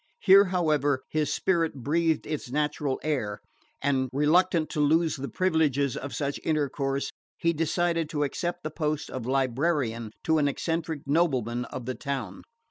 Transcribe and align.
Here, 0.19 0.45
however, 0.45 1.03
his 1.09 1.31
spirit 1.31 1.75
breathed 1.75 2.25
its 2.25 2.49
natural 2.49 2.99
air, 3.03 3.39
and 3.83 4.09
reluctant 4.11 4.67
to 4.71 4.79
lose 4.79 5.15
the 5.15 5.29
privileges 5.29 5.95
of 5.95 6.15
such 6.15 6.39
intercourse 6.43 7.11
he 7.37 7.53
decided 7.53 8.09
to 8.09 8.23
accept 8.23 8.63
the 8.63 8.71
post 8.71 9.11
of 9.11 9.27
librarian 9.27 10.09
to 10.23 10.39
an 10.39 10.47
eccentric 10.47 11.01
nobleman 11.05 11.65
of 11.65 11.85
the 11.85 11.93
town. 11.93 12.41